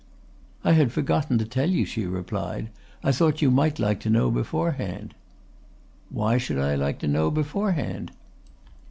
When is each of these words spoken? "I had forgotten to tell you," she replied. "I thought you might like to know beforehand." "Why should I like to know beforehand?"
"I 0.63 0.71
had 0.71 0.91
forgotten 0.91 1.37
to 1.37 1.45
tell 1.45 1.69
you," 1.69 1.85
she 1.85 2.07
replied. 2.07 2.71
"I 3.03 3.11
thought 3.11 3.43
you 3.43 3.51
might 3.51 3.77
like 3.77 3.99
to 3.99 4.09
know 4.09 4.31
beforehand." 4.31 5.13
"Why 6.09 6.39
should 6.39 6.57
I 6.57 6.73
like 6.73 6.97
to 7.01 7.07
know 7.07 7.29
beforehand?" 7.29 8.11